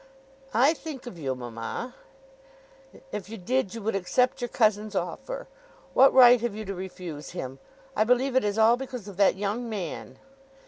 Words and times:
"I 0.55 0.73
think 0.73 1.05
of 1.05 1.19
you, 1.19 1.35
mamma." 1.35 1.93
"If 3.11 3.29
you 3.29 3.37
did 3.37 3.75
you 3.75 3.83
would 3.83 3.95
accept 3.95 4.41
your 4.41 4.47
cousin's 4.47 4.95
offer. 4.95 5.47
What 5.93 6.11
right 6.11 6.41
have 6.41 6.55
you 6.55 6.65
to 6.65 6.73
refuse 6.73 7.29
him? 7.37 7.59
I 7.95 8.03
believe 8.03 8.35
it 8.35 8.43
is 8.43 8.57
all 8.57 8.77
because 8.77 9.07
of 9.07 9.17
that 9.17 9.35
young 9.35 9.69
man." 9.69 10.17